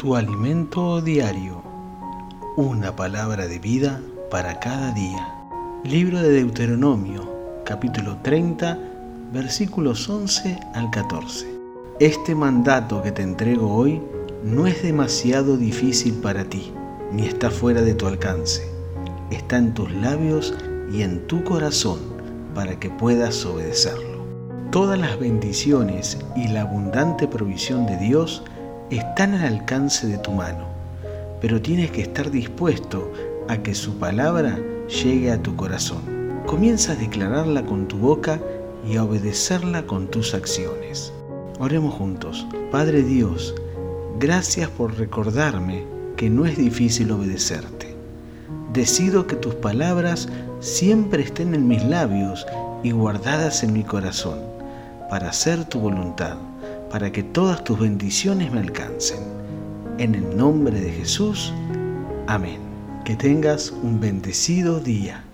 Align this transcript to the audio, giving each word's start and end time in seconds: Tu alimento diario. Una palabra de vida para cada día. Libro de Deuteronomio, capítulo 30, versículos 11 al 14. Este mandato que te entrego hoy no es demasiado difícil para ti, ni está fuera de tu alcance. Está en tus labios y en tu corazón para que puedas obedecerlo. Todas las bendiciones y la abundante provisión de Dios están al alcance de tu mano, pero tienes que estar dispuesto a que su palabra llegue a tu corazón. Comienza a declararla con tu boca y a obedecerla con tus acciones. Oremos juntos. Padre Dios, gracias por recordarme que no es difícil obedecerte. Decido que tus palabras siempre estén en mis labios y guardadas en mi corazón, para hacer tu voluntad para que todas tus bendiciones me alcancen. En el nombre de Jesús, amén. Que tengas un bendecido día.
Tu 0.00 0.16
alimento 0.16 1.02
diario. 1.02 1.62
Una 2.56 2.96
palabra 2.96 3.46
de 3.46 3.58
vida 3.58 4.00
para 4.30 4.58
cada 4.58 4.92
día. 4.92 5.28
Libro 5.84 6.22
de 6.22 6.30
Deuteronomio, 6.30 7.30
capítulo 7.66 8.16
30, 8.22 8.78
versículos 9.30 10.08
11 10.08 10.58
al 10.72 10.90
14. 10.90 11.46
Este 11.98 12.34
mandato 12.34 13.02
que 13.02 13.12
te 13.12 13.20
entrego 13.20 13.74
hoy 13.74 14.00
no 14.42 14.66
es 14.66 14.82
demasiado 14.82 15.58
difícil 15.58 16.14
para 16.14 16.44
ti, 16.44 16.72
ni 17.12 17.26
está 17.26 17.50
fuera 17.50 17.82
de 17.82 17.92
tu 17.92 18.06
alcance. 18.06 18.66
Está 19.30 19.58
en 19.58 19.74
tus 19.74 19.92
labios 19.92 20.54
y 20.90 21.02
en 21.02 21.26
tu 21.26 21.44
corazón 21.44 21.98
para 22.54 22.80
que 22.80 22.88
puedas 22.88 23.44
obedecerlo. 23.44 24.24
Todas 24.70 24.98
las 24.98 25.20
bendiciones 25.20 26.16
y 26.34 26.48
la 26.48 26.62
abundante 26.62 27.28
provisión 27.28 27.84
de 27.84 27.98
Dios 27.98 28.42
están 28.96 29.34
al 29.34 29.54
alcance 29.54 30.06
de 30.06 30.18
tu 30.18 30.32
mano, 30.32 30.64
pero 31.40 31.62
tienes 31.62 31.90
que 31.90 32.02
estar 32.02 32.30
dispuesto 32.30 33.12
a 33.48 33.56
que 33.58 33.74
su 33.74 33.98
palabra 33.98 34.58
llegue 34.88 35.30
a 35.30 35.40
tu 35.40 35.54
corazón. 35.56 36.02
Comienza 36.46 36.92
a 36.92 36.96
declararla 36.96 37.64
con 37.64 37.86
tu 37.86 37.98
boca 37.98 38.40
y 38.88 38.96
a 38.96 39.04
obedecerla 39.04 39.86
con 39.86 40.08
tus 40.08 40.34
acciones. 40.34 41.12
Oremos 41.60 41.94
juntos. 41.94 42.46
Padre 42.72 43.02
Dios, 43.02 43.54
gracias 44.18 44.68
por 44.70 44.98
recordarme 44.98 45.84
que 46.16 46.28
no 46.28 46.44
es 46.46 46.56
difícil 46.56 47.12
obedecerte. 47.12 47.94
Decido 48.72 49.26
que 49.26 49.36
tus 49.36 49.54
palabras 49.54 50.28
siempre 50.60 51.22
estén 51.22 51.54
en 51.54 51.68
mis 51.68 51.84
labios 51.84 52.46
y 52.82 52.90
guardadas 52.90 53.62
en 53.62 53.72
mi 53.72 53.84
corazón, 53.84 54.40
para 55.08 55.28
hacer 55.28 55.64
tu 55.64 55.80
voluntad 55.80 56.36
para 56.90 57.12
que 57.12 57.22
todas 57.22 57.62
tus 57.64 57.78
bendiciones 57.78 58.52
me 58.52 58.60
alcancen. 58.60 59.20
En 59.98 60.14
el 60.14 60.36
nombre 60.36 60.80
de 60.80 60.90
Jesús, 60.90 61.52
amén. 62.26 62.58
Que 63.04 63.16
tengas 63.16 63.70
un 63.70 64.00
bendecido 64.00 64.80
día. 64.80 65.24